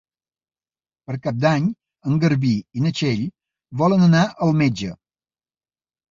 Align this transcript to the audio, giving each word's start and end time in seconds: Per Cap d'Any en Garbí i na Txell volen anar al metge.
Per 1.09 1.15
Cap 1.25 1.35
d'Any 1.41 1.65
en 2.11 2.15
Garbí 2.23 2.53
i 2.79 2.85
na 2.85 2.91
Txell 2.99 3.21
volen 3.81 4.05
anar 4.07 4.23
al 4.47 4.55
metge. 4.63 4.89